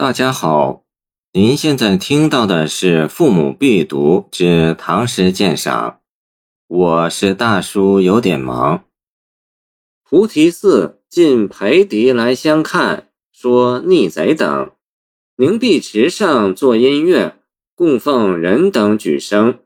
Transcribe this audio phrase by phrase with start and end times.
[0.00, 0.84] 大家好，
[1.32, 5.90] 您现在听到的是《父母必读之唐诗鉴赏》，
[6.68, 8.84] 我是大叔，有点忙。
[10.04, 14.70] 菩提寺近裴迪来相看，说逆贼等。
[15.36, 17.34] 凝碧池上作音乐，
[17.74, 19.58] 供奉人等举声，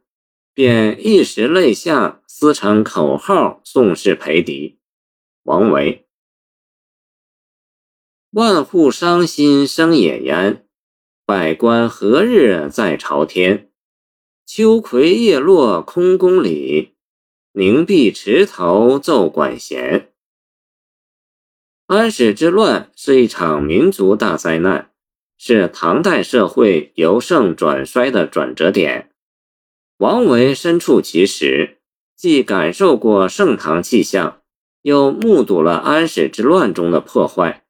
[0.55, 4.79] 便一时泪下，撕成口号宋氏裴迪。
[5.43, 6.07] 王维。
[8.33, 10.65] 万户伤心生野烟，
[11.27, 13.71] 百官何日在朝天？
[14.47, 16.95] 秋葵叶落空宫里，
[17.53, 20.15] 凝碧池头奏管弦。
[21.89, 24.93] 安史之乱是一场民族大灾难，
[25.37, 29.11] 是唐代社会由盛转衰的转折点。
[29.99, 31.83] 王维身处其时，
[32.17, 34.41] 既感受过盛唐气象，
[34.81, 37.62] 又目睹了安史之乱中的破坏。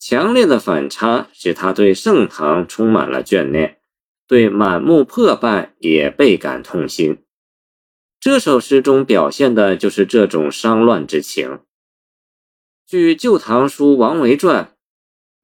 [0.00, 3.80] 强烈的反差使他对盛唐充满了眷恋，
[4.26, 7.18] 对满目破败也倍感痛心。
[8.18, 11.60] 这首诗中表现的就是这种伤乱之情。
[12.86, 14.74] 据《旧唐书·王维传》，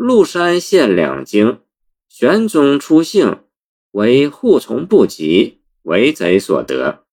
[0.02, 1.60] 麓山县两京，
[2.08, 3.40] 玄宗初幸，
[3.90, 7.04] 为护从不及，为贼所得，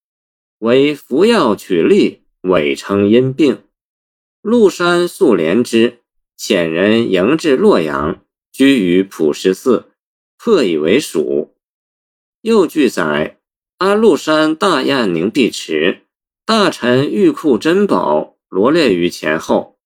[0.59, 3.63] 为服药取利，伪称因病。
[4.41, 6.02] 麓山素怜之。
[6.45, 9.85] 遣人迎至洛阳，居于普师寺，
[10.37, 11.53] 破以为蜀。
[12.41, 13.39] 又据载，
[13.77, 16.01] 安禄山大宴凝碧池，
[16.45, 19.77] 大臣玉库珍宝罗列于前后。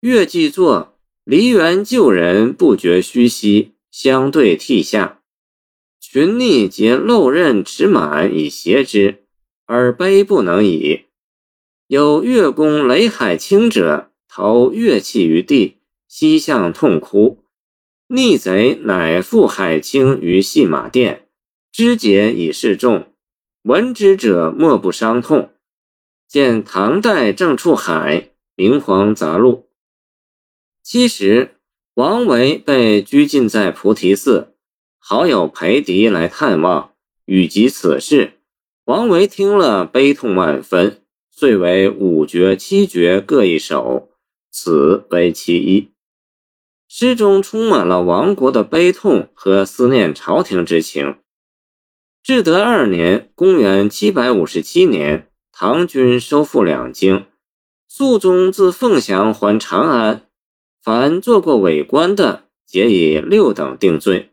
[0.00, 5.22] 乐伎作：梨园旧人不觉虚息，相对涕下。
[6.00, 9.22] 群逆皆漏刃持满以挟之，
[9.66, 11.02] 而悲不能已。
[11.86, 14.10] 有乐工雷海清者。
[14.28, 15.75] 投乐器于地，
[16.18, 17.44] 西向痛哭。
[18.06, 21.28] 逆贼乃赴海清于戏马殿，
[21.70, 23.12] 肢解以示众。
[23.64, 25.50] 闻之者莫不伤痛。
[26.26, 28.18] 见唐代郑处海
[28.54, 29.52] 《明皇杂录》。
[30.82, 31.56] 其实，
[31.92, 34.54] 王维被拘禁在菩提寺，
[34.98, 36.94] 好友裴迪来探望，
[37.26, 38.38] 语及此事，
[38.86, 44.08] 王维听了悲痛万分，遂为五绝七绝各一首。
[44.50, 45.90] 此为其一。
[46.88, 51.16] 诗中充满了亡国的悲痛和思念朝廷之情。
[52.22, 57.26] 至德二年（公元757年），唐军收复两京，
[57.88, 60.26] 肃宗自凤翔还长安，
[60.82, 64.32] 凡做过伪官的，皆以六等定罪。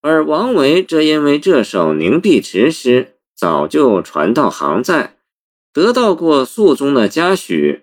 [0.00, 5.16] 而王维则因为这首凝碧池诗早就传到杭在，
[5.72, 7.82] 得到过肃宗的嘉许。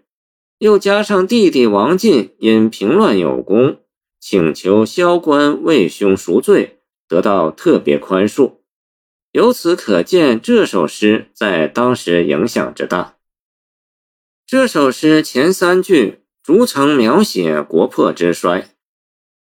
[0.59, 3.79] 又加上弟弟王进因平乱有功，
[4.19, 8.57] 请求萧官为兄赎罪，得到特别宽恕。
[9.31, 13.15] 由此可见，这首诗在当时影响之大。
[14.45, 18.67] 这首诗前三句逐层描写国破之衰，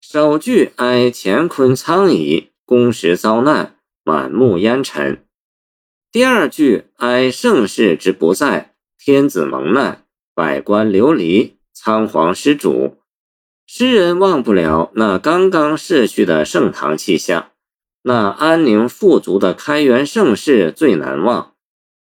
[0.02, 5.16] 首句哀乾坤苍夷，宫时遭难，满目烟尘；
[6.12, 10.05] 第二句哀盛世之不在，天子蒙难。
[10.36, 12.98] 百官流离，仓皇失主，
[13.66, 17.52] 诗人忘不了那刚刚逝去的盛唐气象，
[18.02, 21.54] 那安宁富足的开元盛世最难忘。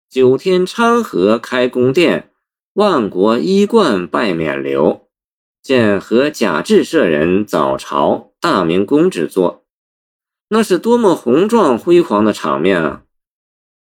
[0.09, 2.29] 九天昌河开宫殿，
[2.73, 5.03] 万国衣冠拜冕旒。
[5.61, 9.63] 见和贾至舍人早朝大明宫之作，
[10.49, 13.03] 那是多么宏壮辉煌的场面啊！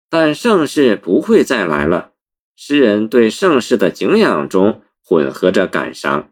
[0.10, 2.09] 但盛世不会再来了。
[2.62, 6.30] 诗人对盛世的敬仰中混合着感伤，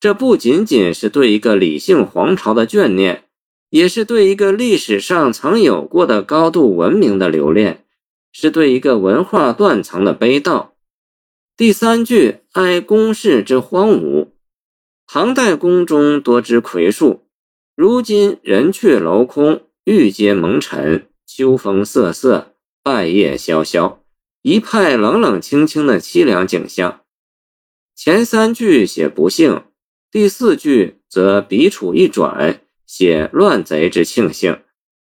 [0.00, 3.24] 这不仅仅是对一个理性皇朝的眷恋，
[3.68, 7.84] 也是对一个历史上曾有过的高度文明的留恋，
[8.32, 10.70] 是对一个文化断层的悲悼。
[11.54, 14.28] 第三句哀宫室之荒芜，
[15.06, 17.26] 唐代宫中多枝魁树，
[17.76, 24.01] 如今人去楼空，玉阶蒙尘，秋风瑟瑟，败叶萧萧。
[24.42, 27.02] 一派冷冷清清的凄凉景象。
[27.94, 29.62] 前三句写不幸，
[30.10, 34.60] 第四句则笔触一转，写乱贼之庆幸。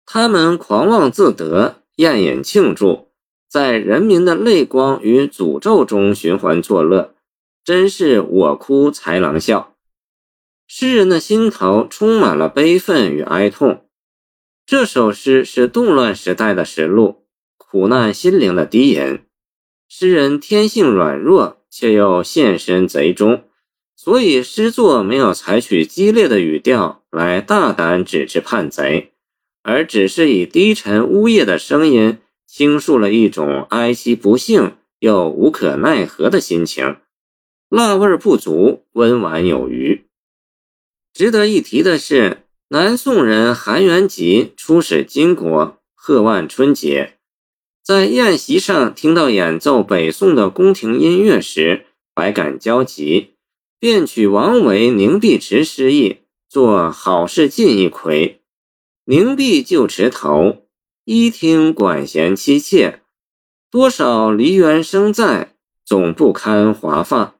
[0.04, 3.12] 他们狂妄自得，宴饮庆祝，
[3.48, 7.14] 在人民的泪光与诅咒中寻欢作乐，
[7.64, 9.76] 真是我哭豺狼笑。
[10.66, 13.86] 诗人的心头充满了悲愤与哀痛。
[14.66, 17.19] 这首诗是动乱时代的实录。
[17.70, 19.20] 苦难心灵的低吟，
[19.88, 23.44] 诗人天性软弱，却又献身贼中，
[23.94, 29.12] 所以诗作没有采取激烈的语调来大胆指斥叛贼，
[29.62, 36.96] 而只是以低沉呜咽的声音倾诉了一种哀其不幸又无可奈何的心情，
[37.68, 40.06] 辣味不足，温婉有余。
[41.14, 42.38] 值得一提的是，
[42.70, 47.18] 南宋人韩元吉出使金国贺万春节，
[47.82, 53.34] 在宴席上听到演奏北宋的宫廷音乐时，百感交集。
[53.78, 56.18] 便取王维《凝碧池》诗意，
[56.50, 58.42] 作好事近一回。
[59.06, 60.66] 凝碧旧池头，
[61.06, 63.00] 一听管弦凄切。
[63.70, 65.54] 多少梨园生在，
[65.86, 67.36] 总不堪华发。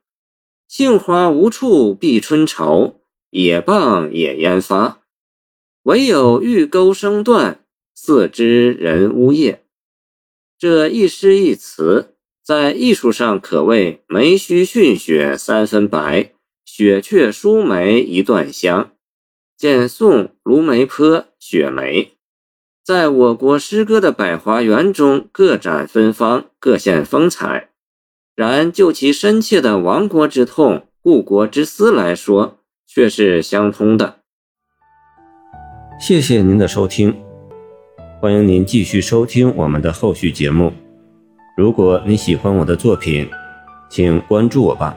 [0.67, 5.01] 杏花无处避春愁，野傍野烟发。
[5.83, 9.61] 唯有玉钩声断，四知人呜咽。
[10.61, 12.13] 这一诗一词。
[12.43, 18.91] 在艺术上可谓梅须逊雪三分白，雪却输梅一段香。
[19.57, 22.11] 见宋卢梅坡雪梅，
[22.83, 27.69] 在我国诗歌的百花园中各展芬芳，各现风采。
[28.35, 34.19] 然就其深切的亡国之痛、故国之思来说，却是相通的。
[35.99, 37.15] 谢谢您的收听，
[38.21, 40.71] 欢迎您继续收听我们的后续节目。
[41.57, 43.27] 如果你喜欢我的作品，
[43.89, 44.95] 请关注我吧。